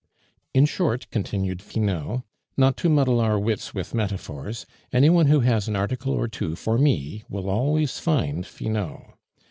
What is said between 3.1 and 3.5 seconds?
our